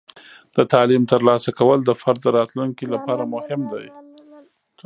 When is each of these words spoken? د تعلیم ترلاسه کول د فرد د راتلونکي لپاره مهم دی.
د 0.55 0.57
تعلیم 0.71 1.03
ترلاسه 1.11 1.49
کول 1.59 1.79
د 1.85 1.91
فرد 2.01 2.19
د 2.23 2.27
راتلونکي 2.37 2.85
لپاره 2.93 3.23
مهم 3.35 3.61
دی. 3.73 3.87